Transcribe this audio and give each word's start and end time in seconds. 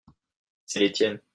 C’est 0.65 0.79
les 0.79 0.91
tiennes. 0.91 1.21